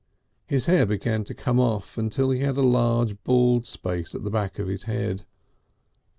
His 0.47 0.65
hair 0.65 0.87
began 0.87 1.23
to 1.25 1.35
come 1.35 1.59
off 1.59 1.95
until 1.95 2.31
he 2.31 2.39
had 2.39 2.57
a 2.57 2.63
large 2.63 3.23
bald 3.23 3.67
space 3.67 4.15
at 4.15 4.23
the 4.23 4.31
back 4.31 4.57
of 4.57 4.67
his 4.67 4.85
head. 4.85 5.27